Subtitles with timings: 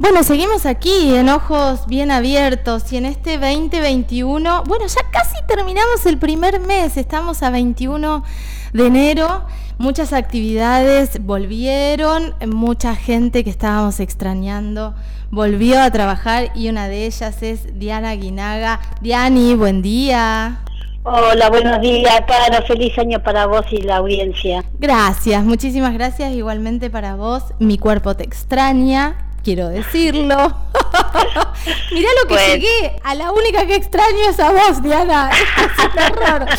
[0.00, 6.06] Bueno, seguimos aquí en ojos bien abiertos y en este 2021, bueno, ya casi terminamos
[6.06, 8.24] el primer mes, estamos a 21
[8.72, 9.44] de enero,
[9.76, 14.94] muchas actividades volvieron, mucha gente que estábamos extrañando
[15.30, 18.80] volvió a trabajar y una de ellas es Diana Guinaga.
[19.02, 20.62] Diani, buen día.
[21.02, 22.64] Hola, buenos días, Caro.
[22.66, 24.64] Feliz año para vos y la audiencia.
[24.78, 26.32] Gracias, muchísimas gracias.
[26.32, 27.42] Igualmente para vos.
[27.58, 30.36] Mi cuerpo te extraña quiero decirlo.
[31.92, 35.30] Mirá lo que llegué, a la única que extraño es a vos, Diana.
[35.30, 36.50] Es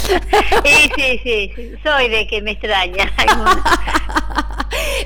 [0.63, 0.91] sí,
[1.23, 3.11] sí, sí, soy de que me extraña.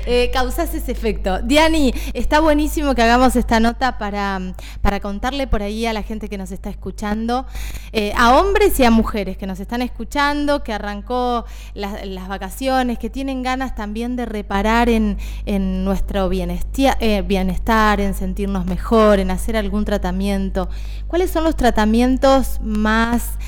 [0.06, 1.42] eh, causas ese efecto.
[1.42, 4.40] Diani, está buenísimo que hagamos esta nota para,
[4.80, 7.44] para contarle por ahí a la gente que nos está escuchando,
[7.92, 13.10] eh, a hombres y a mujeres que nos están escuchando, que arrancó las, vacaciones, que
[13.10, 19.56] tienen ganas también de reparar en, en nuestro eh, bienestar, en sentirnos mejor, en hacer
[19.56, 20.68] algún tratamiento.
[21.08, 23.38] ¿Cuáles son los tratamientos más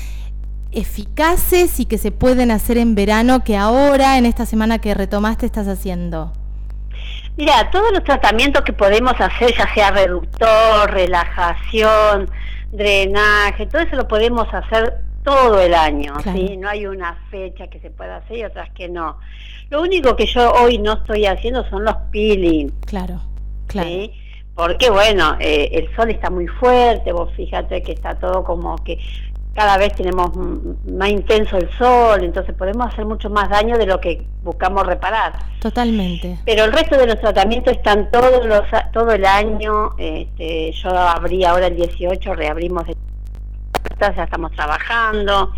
[0.71, 5.45] eficaces y que se pueden hacer en verano que ahora, en esta semana que retomaste,
[5.45, 6.33] estás haciendo?
[7.39, 12.29] Mira, todos los tratamientos que podemos hacer, ya sea reductor, relajación,
[12.69, 16.57] drenaje, todo eso lo podemos hacer todo el año, ¿sí?
[16.57, 19.19] No hay una fecha que se pueda hacer y otras que no.
[19.69, 22.71] Lo único que yo hoy no estoy haciendo son los peeling.
[22.85, 23.21] Claro,
[23.67, 23.89] claro.
[24.53, 28.99] Porque bueno, eh, el sol está muy fuerte, vos fíjate que está todo como que
[29.53, 33.99] cada vez tenemos más intenso el sol, entonces podemos hacer mucho más daño de lo
[33.99, 35.33] que buscamos reparar.
[35.59, 36.39] Totalmente.
[36.45, 39.95] Pero el resto de los tratamientos están todos los, todo el año.
[39.97, 42.85] Este, yo abrí ahora el 18, reabrimos,
[43.99, 45.51] ya estamos trabajando.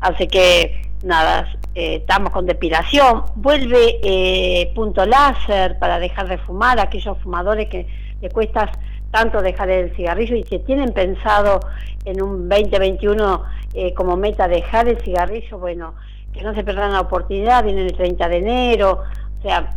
[0.00, 3.24] Así que nada, eh, estamos con depilación.
[3.34, 7.86] Vuelve eh, punto láser para dejar de fumar a aquellos fumadores que
[8.20, 8.70] le cuesta
[9.10, 11.60] tanto dejar el cigarrillo y que tienen pensado
[12.04, 15.94] en un 2021 eh, como meta dejar el cigarrillo, bueno,
[16.32, 19.02] que no se pierdan la oportunidad, viene el 30 de enero,
[19.38, 19.70] o sea,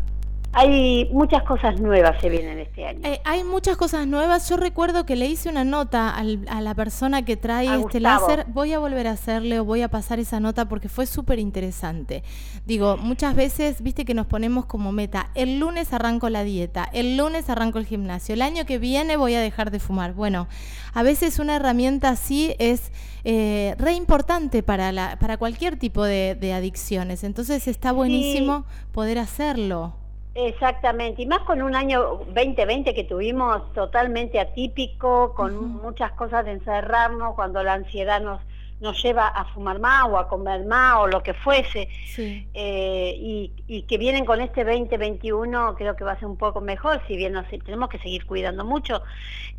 [0.53, 3.00] hay muchas cosas nuevas se vienen este año.
[3.03, 4.50] Eh, hay muchas cosas nuevas.
[4.50, 8.45] Yo recuerdo que le hice una nota a la persona que trae este láser.
[8.50, 12.23] Voy a volver a hacerle o voy a pasar esa nota porque fue súper interesante.
[12.66, 17.16] Digo, muchas veces, viste que nos ponemos como meta, el lunes arranco la dieta, el
[17.16, 20.13] lunes arranco el gimnasio, el año que viene voy a dejar de fumar.
[20.13, 20.47] Bueno,
[20.94, 22.91] a veces una herramienta así es
[23.23, 27.23] eh, re importante para, la, para cualquier tipo de, adicciones.
[27.23, 30.00] Entonces está buenísimo poder hacerlo.
[30.33, 36.51] Exactamente, y más con un año 2020 que tuvimos totalmente atípico, con muchas cosas de
[36.51, 38.39] encerrarnos, cuando la ansiedad nos,
[38.81, 41.87] nos lleva a fumar más o a comer más o lo que fuese,
[42.17, 46.61] eh, y, y, que vienen con este 2021 creo que va a ser un poco
[46.61, 49.03] mejor, si bien nos, tenemos que seguir cuidando mucho,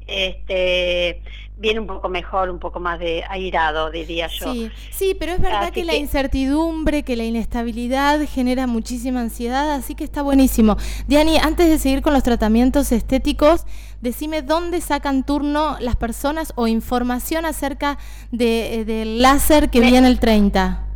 [0.07, 1.23] este,
[1.57, 4.53] viene un poco mejor, un poco más de airado, diría yo.
[4.53, 9.95] Sí, sí pero es verdad que, la incertidumbre, que la inestabilidad genera muchísima ansiedad, así
[9.95, 10.77] que está buenísimo.
[11.07, 13.65] Diani, antes de seguir con los tratamientos estéticos,
[14.03, 17.97] decime dónde sacan turno las personas o información acerca
[18.31, 20.89] de, del láser que viene el 30.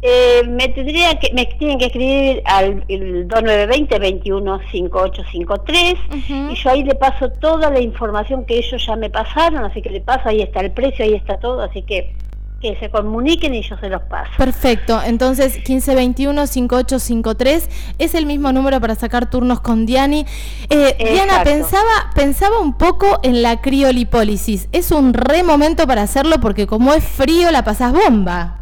[0.00, 5.94] Eh, me tendría que me tienen que escribir al 2920 215853
[6.28, 9.90] y yo ahí le paso toda la información que ellos ya me pasaron, así que
[9.90, 12.14] le paso, ahí está el precio, ahí está todo, así que
[12.60, 14.30] que se comuniquen y yo se los paso.
[14.36, 20.26] Perfecto, entonces 1521-5853 es el mismo número para sacar turnos con Diani.
[20.70, 24.68] Eh, Diana, pensaba, pensaba un poco en la criolipólisis.
[24.72, 28.58] Es un re momento para hacerlo porque como es frío la pasas bomba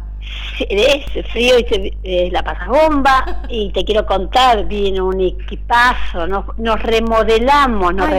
[0.59, 6.27] es frío y se, eh, la pasa bomba y te quiero contar, viene un equipazo,
[6.27, 8.09] nos, nos remodelamos, nos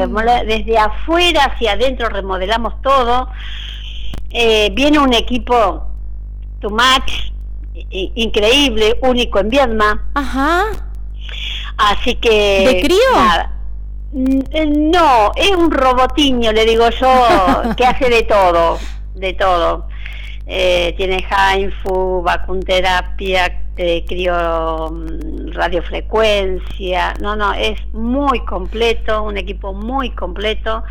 [0.47, 3.29] desde afuera hacia adentro remodelamos todo,
[4.31, 5.87] eh, viene un equipo
[6.61, 7.31] to match,
[7.91, 10.01] increíble, único en Vietnam.
[10.15, 10.65] Ajá.
[11.77, 12.65] Así que...
[12.67, 12.99] ¿De crío?
[14.51, 18.79] Eh, no, es un robotiño, le digo yo, que hace de todo,
[19.15, 19.87] de todo
[20.51, 29.75] eh, tiene Hainfu, vacunterapia, eh, crio mm, radiofrecuencia, no, no, es muy completo, un equipo
[29.75, 30.83] muy completo.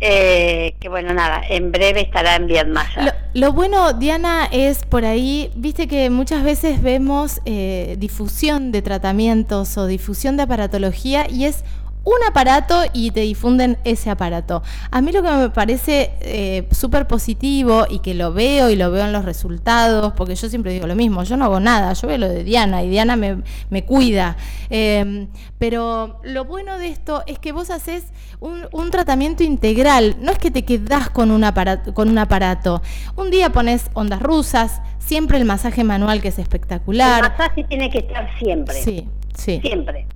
[0.00, 2.86] Eh, que bueno, nada, en breve estará en Vietnam.
[2.96, 8.80] Lo, lo, bueno, Diana, es por ahí, viste que muchas veces vemos eh, difusión de
[8.80, 11.64] tratamientos o difusión de aparatología y es
[12.04, 14.62] un aparato y te difunden ese aparato.
[14.90, 18.90] A mí lo que me parece eh, súper positivo y que lo veo y lo
[18.90, 22.08] veo en los resultados, porque yo siempre digo lo mismo, yo no hago nada, yo
[22.08, 24.36] veo lo de Diana y Diana me, cuida.
[24.70, 28.04] Em, pero lo bueno de esto es que vos haces
[28.40, 32.82] un, tratamiento integral, no es que te quedás con un, aparato, con un aparato.
[33.16, 37.24] Un día pones ondas rusas, siempre el masaje manual que es espectacular.
[37.24, 38.74] El masaje tiene que estar siempre.
[38.82, 39.60] Sí, sí.
[39.62, 40.06] Siempre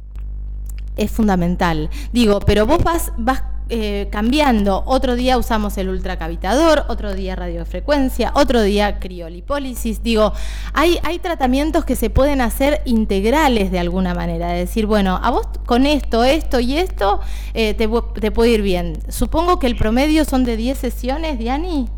[0.96, 1.91] es fundamental.
[2.12, 4.82] Digo, pero vos vas, vas eh, cambiando.
[4.85, 10.02] Otro día usamos el ultracavitador, otro día radiofrecuencia, otro día criolipólisis.
[10.02, 10.35] Digo,
[10.75, 14.55] hay, hay tratamientos que se pueden hacer integrales de alguna manera.
[14.58, 17.20] Es decir, bueno, a vos con esto, esto y esto
[17.55, 17.88] eh, te,
[18.20, 18.99] te puede ir bien.
[19.08, 21.88] Supongo que el promedio son de 10 sesiones, Diani.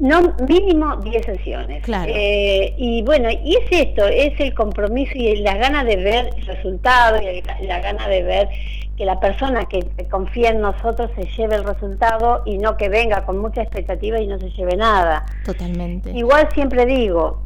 [0.00, 1.82] No, mínimo 10 sesiones.
[1.84, 2.12] Claro.
[2.14, 6.46] Eh, y bueno, y es esto, es el compromiso y la gana de ver el
[6.46, 8.48] resultado y la gana de ver
[8.96, 13.24] que la persona que confía en nosotros se lleve el resultado y no que venga
[13.24, 15.24] con mucha expectativa y no se lleve nada.
[15.44, 16.10] Totalmente.
[16.10, 17.42] Igual siempre digo,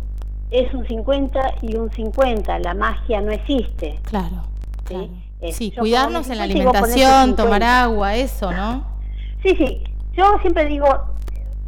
[0.50, 3.98] es un 50 y un 50, la magia no existe.
[4.04, 4.44] Claro.
[5.52, 8.86] Sí, cuidarnos en la alimentación, tomar agua, eso, ¿no?
[9.42, 9.82] Sí, sí.
[10.16, 10.86] Yo siempre digo,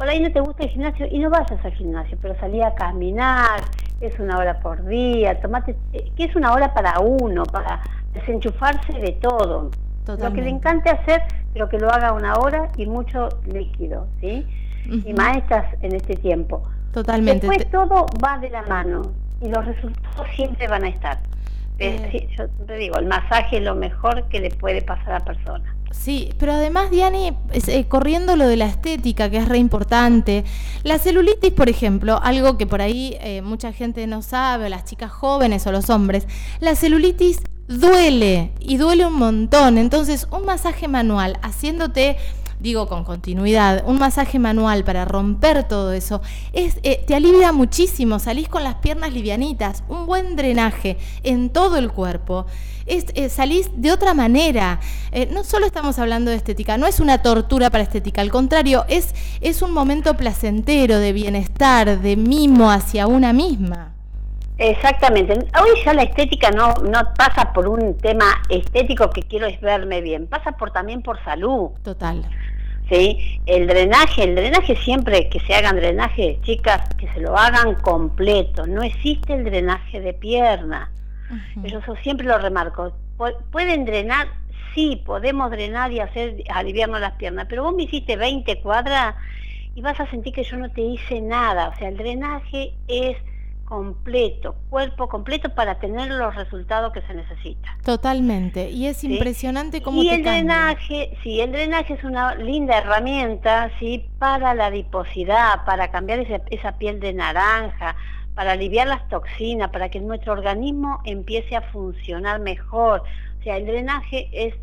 [0.01, 2.73] por ahí no te gusta el gimnasio y no vayas al gimnasio, pero salí a
[2.73, 3.61] caminar,
[3.99, 8.93] es una hora por día, tomate, eh, que es una hora para uno, para desenchufarse
[8.93, 9.69] de todo.
[10.07, 11.21] Lo que le encante hacer,
[11.53, 14.43] pero que lo haga una hora y mucho líquido, ¿sí?
[14.87, 16.63] Y maestras en este tiempo.
[16.93, 17.45] Totalmente.
[17.45, 19.03] Después todo va de la mano
[19.39, 21.19] y los resultados siempre van a estar.
[21.77, 22.27] Eh.
[22.35, 25.75] yo te digo, el masaje es lo mejor que le puede pasar a la persona.
[25.91, 30.45] Sí, pero además, Diani, eh, corriendo lo de la estética, que es re importante,
[30.83, 35.11] la celulitis, por ejemplo, algo que por ahí eh, mucha gente no sabe, las chicas
[35.11, 36.27] jóvenes o los hombres,
[36.59, 39.77] la celulitis duele y duele un montón.
[39.77, 42.17] Entonces, un masaje manual haciéndote
[42.61, 46.21] digo con continuidad, un masaje manual para romper todo eso,
[46.53, 51.77] es, eh, te alivia muchísimo, salís con las piernas livianitas, un buen drenaje en todo
[51.77, 52.45] el cuerpo.
[52.85, 54.79] Es, eh, salís de otra manera.
[55.11, 58.85] Eh, no solo estamos hablando de estética, no es una tortura para estética, al contrario,
[58.87, 63.93] es, es un momento placentero, de bienestar, de mimo hacia una misma.
[64.57, 65.33] Exactamente.
[65.33, 70.01] Hoy ya la estética no, no pasa por un tema estético que quiero es verme
[70.01, 71.71] bien, pasa por también por salud.
[71.83, 72.23] Total.
[72.91, 73.39] ¿Sí?
[73.45, 78.67] El drenaje, el drenaje siempre que se hagan drenaje, chicas, que se lo hagan completo.
[78.67, 80.91] No existe el drenaje de pierna.
[81.63, 82.93] Yo siempre lo remarco.
[83.51, 84.27] ¿Pueden drenar?
[84.75, 89.15] Sí, podemos drenar y hacer aliviarnos las piernas, pero vos me hiciste 20 cuadras
[89.73, 91.69] y vas a sentir que yo no te hice nada.
[91.69, 93.17] O sea, el drenaje es
[93.71, 97.77] completo, cuerpo completo para tener los resultados que se necesita.
[97.85, 103.71] Totalmente, y es impresionante cómo y el drenaje, sí, el drenaje es una linda herramienta,
[103.79, 106.19] sí, para la adiposidad, para cambiar
[106.49, 107.95] esa, piel de naranja,
[108.35, 113.03] para aliviar las toxinas, para que nuestro organismo empiece a funcionar mejor.
[113.39, 114.53] O sea, el drenaje es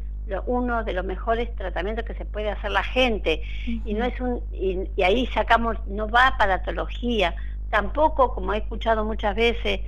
[0.45, 3.41] uno de los mejores tratamientos que se puede hacer la gente.
[3.87, 7.35] Y no es un y, y ahí sacamos no va para patología
[7.71, 9.81] tampoco, como he escuchado muchas veces,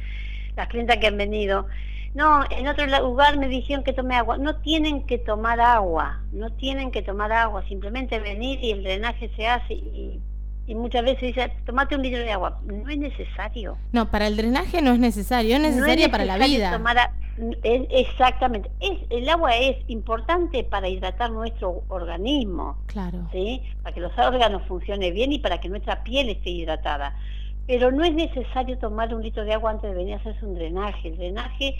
[0.56, 1.66] las clientas que han venido,
[2.14, 4.36] no, en otro lugar me dijeron que tome agua.
[4.36, 9.30] No tienen que tomar agua, no tienen que tomar agua, simplemente venir y el drenaje
[9.36, 10.20] se hace y,
[10.68, 12.60] muchas veces dice, tomate un litro de agua.
[12.64, 13.76] No es necesario.
[13.92, 16.72] No, para el drenaje no es necesario, es necesaria para la vida.
[16.72, 17.10] Tomar
[17.62, 18.70] exactamente.
[18.80, 22.76] Es, el agua es importante para hidratar nuestro organismo.
[22.86, 23.28] Claro.
[23.32, 23.62] ¿sí?
[23.82, 27.16] Para que los órganos funcionen bien y para que nuestra piel esté hidratada
[27.70, 30.56] pero no es necesario tomar un litro de agua antes de venir a hacerse un
[30.56, 31.06] drenaje.
[31.06, 31.76] El drenaje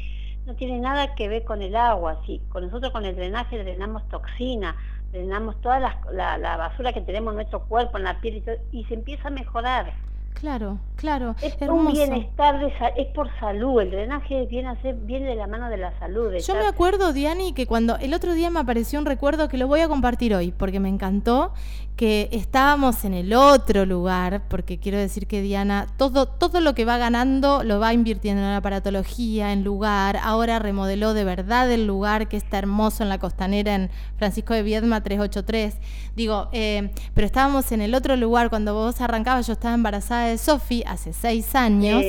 [0.46, 2.20] no tiene nada que ver con el agua.
[2.24, 4.76] Sí, con nosotros con el drenaje drenamos toxina,
[5.10, 8.84] drenamos toda la, la, basura que tenemos en nuestro cuerpo, en la piel y, y
[8.84, 9.92] se empieza a mejorar.
[10.34, 11.36] Claro, claro.
[11.42, 12.58] Es un bienestar,
[12.96, 13.82] es por salud.
[13.82, 16.32] El drenaje viene, a ser, viene de la mano de la salud.
[16.34, 19.66] Yo me acuerdo, Diani, que cuando el otro día me apareció un recuerdo que lo
[19.66, 21.52] voy a compartir hoy, porque me encantó,
[22.00, 26.86] que estábamos en el otro lugar, porque quiero decir que Diana, todo, todo lo que
[26.86, 30.16] va ganando lo va invirtiendo en aparatología, en lugar.
[30.22, 34.62] Ahora remodeló de verdad el lugar que está hermoso en la costanera en Francisco de
[34.62, 35.76] Viedma 383.
[36.16, 40.38] Digo, eh, pero estábamos en el otro lugar cuando vos arrancabas, yo estaba embarazada de
[40.38, 42.02] Sofi hace seis años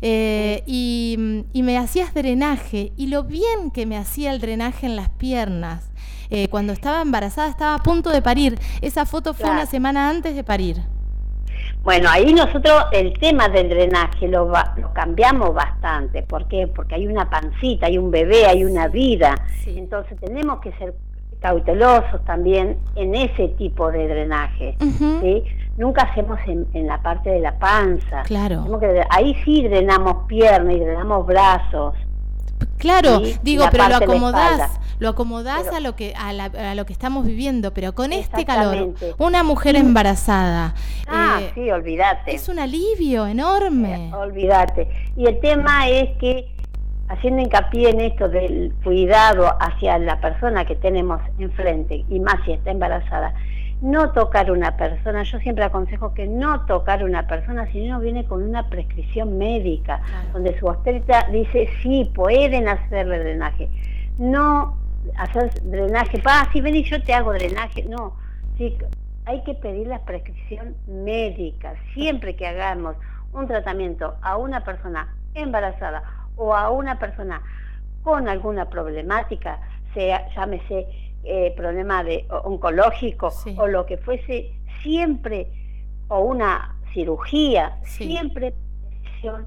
[0.00, 5.08] eh, y, me hacías drenaje y lo bien que me hacía el drenaje en las
[5.10, 5.90] piernas.
[6.30, 8.58] Eh, cuando estaba embarazada estaba a punto de parir.
[8.80, 10.78] Esa foto fue una semana antes de parir.
[11.82, 16.22] Bueno, ahí nosotros el tema del drenaje lo, lo cambiamos bastante.
[16.22, 16.68] ¿Por qué?
[16.68, 19.34] Porque hay una pancita, hay un bebé, hay una vida.
[19.66, 20.94] Entonces tenemos que ser
[21.40, 24.76] cautelosos también en ese tipo de drenaje.
[24.80, 25.42] ¿sí?
[25.76, 28.22] Nunca hacemos en, la parte de la panza.
[28.24, 28.66] Claro.
[29.10, 31.94] ahí sí drenamos piernas y drenamos brazos.
[32.78, 37.72] Claro, digo, pero lo acomodás, lo acomodás a lo que a, lo que estamos viviendo,
[37.72, 40.74] pero con este calor, una mujer embarazada.
[41.06, 42.34] Ah, eh, sí, olvídate.
[42.34, 44.08] Es un alivio enorme.
[44.08, 44.88] Eh, olvídate.
[45.16, 46.52] Y el tema es que
[47.08, 52.52] haciendo hincapié en esto del cuidado hacia la persona que tenemos enfrente y más si
[52.52, 53.34] está embarazada,
[53.82, 58.24] no tocar una persona, yo siempre aconsejo que no tocar una persona si no viene
[58.24, 60.00] con una prescripción médica,
[60.32, 63.68] donde su obstetra dice sí, pueden hacerle drenaje.
[64.18, 64.78] No
[65.16, 68.14] hacer drenaje, pa, si ven y yo te hago drenaje, no,
[68.56, 68.78] sí,
[69.24, 71.74] hay que pedir la prescripción médica.
[71.92, 72.94] Siempre que hagamos
[73.32, 76.04] un tratamiento a una persona embarazada
[76.36, 77.42] o a una persona
[78.04, 79.58] con alguna problemática,
[79.92, 80.86] sea, llámese
[81.24, 84.52] eh, problema de oncológico o lo que fuese,
[84.82, 85.48] siempre,
[86.08, 89.46] o una cirugía, siempre prescripción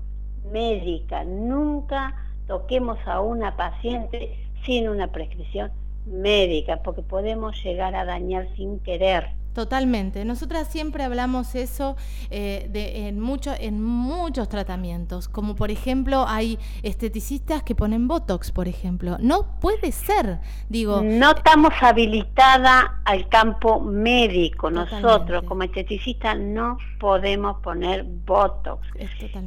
[0.51, 1.23] médica.
[1.23, 2.15] Nunca
[2.47, 5.71] toquemos a una paciente sin una prescripción
[6.05, 9.29] médica, porque podemos llegar a dañar sin querer.
[9.55, 10.25] Totalmente.
[10.25, 11.95] Nosotras siempre hablamos eso
[12.29, 18.51] eh, de, en, mucho, en muchos tratamientos, como por ejemplo hay esteticistas que ponen Botox,
[18.51, 19.15] por ejemplo.
[19.21, 21.01] No puede ser, digo.
[21.01, 24.69] No estamos habilitada al campo médico.
[24.69, 28.85] Nosotros como esteticistas no podemos poner Botox.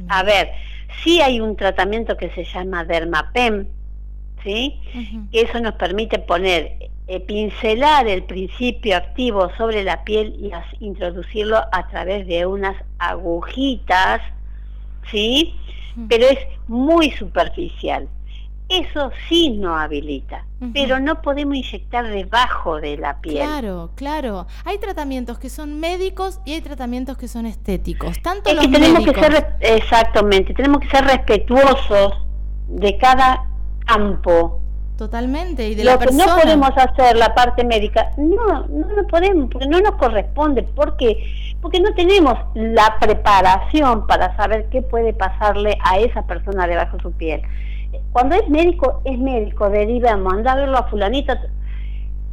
[0.07, 0.49] A ver,
[1.03, 3.67] sí hay un tratamiento que se llama Dermapem,
[4.43, 4.79] ¿sí?
[5.31, 10.51] Eso nos permite poner eh, pincelar el principio activo sobre la piel y
[10.85, 14.21] introducirlo a través de unas agujitas,
[15.09, 15.55] ¿sí?
[16.07, 18.07] Pero es muy superficial.
[18.69, 23.37] Eso sí no habilita, pero no podemos inyectar debajo de la piel.
[23.37, 24.45] Claro, claro.
[24.63, 28.21] Hay tratamientos que son médicos y hay tratamientos que son estéticos.
[28.21, 32.13] Tanto es que tenemos que ser exactamente, tenemos que ser respetuosos
[32.67, 33.47] de cada
[33.89, 34.61] campo
[34.99, 39.07] Totalmente, y de lo la que no podemos hacer la parte médica, no, no lo
[39.07, 45.13] podemos, porque no nos corresponde, porque porque no tenemos la preparación para saber qué puede
[45.13, 47.41] pasarle a esa persona debajo de su piel.
[48.11, 51.39] Cuando es médico, es médico, derivamos, anda a verlo a fulanita,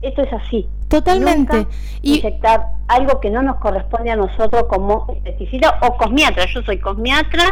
[0.02, 0.68] esto es así.
[0.88, 1.68] Totalmente.
[2.02, 6.46] y inyectar algo que no nos corresponde a nosotros como esteticista o cosmiatra.
[6.46, 7.44] Yo soy cosmiatra,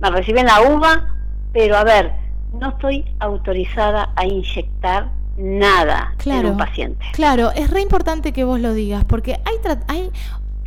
[0.00, 1.06] me reciben la uva,
[1.52, 7.04] pero a ver, no estoy autorizada a inyectar nada en un paciente.
[7.12, 10.10] Claro, es re importante que vos lo digas, porque hay, hay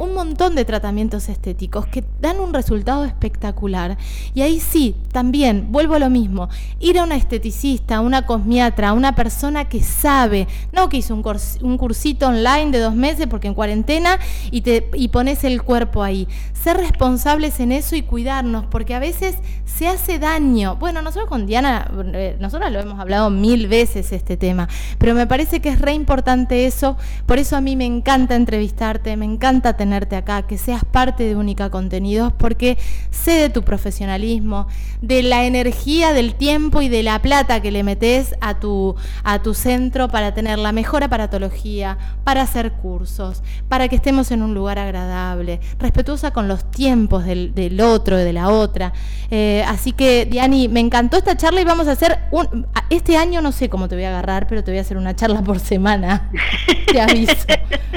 [0.01, 3.97] un montón de tratamientos estéticos que dan un resultado espectacular.
[4.33, 8.89] Y ahí sí, también, vuelvo a lo mismo, ir a una esteticista, a una cosmiatra,
[8.89, 13.47] a una persona que sabe, no que hizo un, cursito online de dos meses porque
[13.47, 14.17] en cuarentena
[14.49, 16.27] y, te, y pones el cuerpo ahí.
[16.53, 20.77] Ser responsables en eso y cuidarnos, porque a veces se hace daño.
[20.77, 24.67] Bueno, nosotros con Diana, eh, nosotros lo hemos hablado mil veces este tema,
[24.97, 29.15] pero me parece que es re importante eso, por eso a mí me encanta entrevistarte,
[29.17, 32.77] me encanta tener acá, que seas parte de Única Contenidos, porque
[33.09, 34.67] sé de tu profesionalismo,
[35.01, 39.41] de la energía, del tiempo y de la plata que le metes a tu, a
[39.41, 44.53] tu centro para tener la mejor aparatología, para hacer cursos, para que estemos en un
[44.53, 48.93] lugar agradable, respetuosa con los tiempos del, del otro, de la otra.
[49.29, 52.67] Eh, así que, Diani, me encantó esta charla y vamos a hacer un...
[52.89, 55.15] Este año no sé cómo te voy a agarrar, pero te voy a hacer una
[55.15, 56.29] charla por semana.
[56.91, 57.33] te aviso.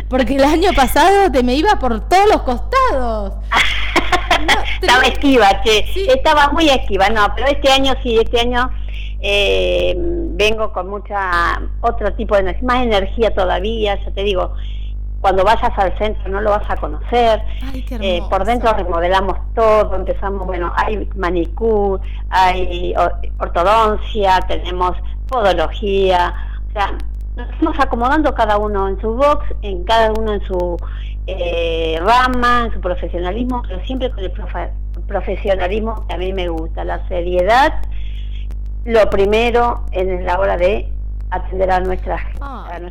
[0.08, 3.34] Porque el año pasado te me iba por todos los costados.
[4.80, 5.84] estaba esquiva, che.
[6.12, 8.70] Estaba muy esquiva, no, pero este año sí, este año
[9.20, 14.52] eh, vengo con mucha, otro tipo de energía, más energía todavía, ya te digo,
[15.20, 17.40] cuando vayas al centro no lo vas a conocer.
[17.72, 22.94] eh, por dentro remodelamos todo, empezamos, bueno, hay manicure, hay
[23.38, 24.92] ortodoncia, tenemos
[25.26, 26.34] podología,
[26.68, 26.98] o sea,
[27.36, 30.76] nos estamos acomodando cada uno en su box, en cada uno en su
[31.26, 34.32] eh, rama, en su profesionalismo, pero siempre con el
[35.06, 37.82] profesionalismo que a mí me gusta, la seriedad,
[38.84, 40.92] lo primero en la hora de
[41.34, 42.20] atender a nuestras,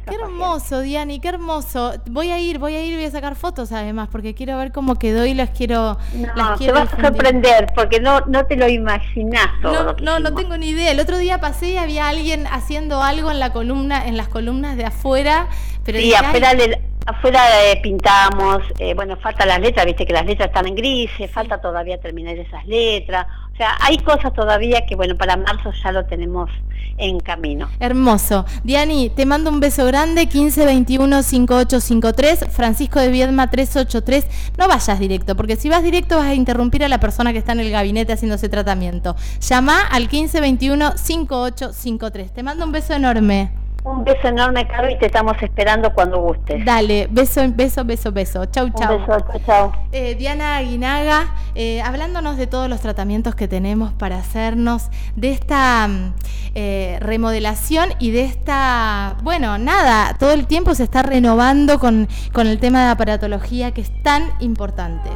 [0.08, 1.94] Qué hermoso, Diani, qué hermoso.
[2.10, 4.96] Voy a ir, voy a ir, voy a sacar fotos además, porque quiero ver cómo
[4.96, 5.98] quedó y las quiero.
[6.36, 9.96] No, te vas a sorprender, porque no, no te lo imaginas todo.
[10.02, 10.92] No, no, no tengo ni idea.
[10.92, 14.78] El otro día pasé y había alguien haciendo algo en la columna, en las columnas
[14.78, 15.48] de afuera.
[15.84, 20.26] Pero sí, afuera, del, Afuera eh, pintamos, eh, bueno, falta las letras, viste que las
[20.26, 23.28] letras están en grises, falta todavía terminar esas letras.
[23.54, 26.50] O sea, hay cosas todavía que, bueno, para marzo ya lo tenemos
[26.98, 27.70] en camino.
[27.80, 28.48] Hermoso.
[28.64, 34.26] Diani, te mando un beso grande, 1521-5853, Francisco de Viedma 383.
[34.58, 37.52] No vayas directo, porque si vas directo vas a interrumpir a la persona que está
[37.52, 39.16] en el gabinete haciendo ese tratamiento.
[39.40, 42.32] Llama al 1521-5853.
[42.32, 43.63] Te mando un beso enorme.
[43.86, 46.64] Un beso enorme, Caro, y te estamos esperando cuando gustes.
[46.64, 48.46] Dale, beso, beso, beso, beso.
[48.46, 48.96] Chau, chau.
[48.96, 54.18] Un beso, chau, eh, Diana Aguinaga, eh, hablándonos de todos los tratamientos que tenemos para
[54.18, 56.14] hacernos, de esta mm,
[56.56, 62.48] eh, remodelación y de esta, bueno, nada, todo el tiempo se está renovando con, con
[62.48, 65.10] el tema de aparatología que es tan importante.